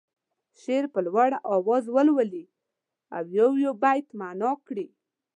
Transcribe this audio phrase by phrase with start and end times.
[0.61, 2.45] شعر په لوړ اواز ولولي
[3.15, 4.87] او یو یو بیت معنا کړي.